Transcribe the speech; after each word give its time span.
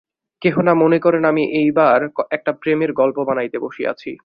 কেহ 0.41 0.55
না 0.61 0.73
মনে 0.73 0.99
করেন 0.99 1.23
আমি 1.25 1.43
এইবার 1.53 1.99
একটা 2.31 2.51
প্রেমের 2.53 2.91
গল্প 2.93 3.17
বানাইতে 3.23 3.57
বসিয়াছি। 3.59 4.11